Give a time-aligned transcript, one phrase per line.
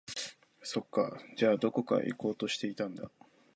[0.63, 3.11] そっか、じゃあ、どこか行こうとしていたんだ